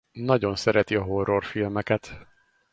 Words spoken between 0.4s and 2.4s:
szereti a horrorfilmeket.